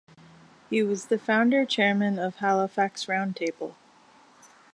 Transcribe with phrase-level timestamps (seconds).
[0.71, 3.77] He was the founder Chairman of Halifax Round Table.